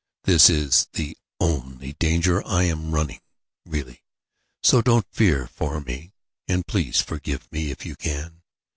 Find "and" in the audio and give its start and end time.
6.47-6.65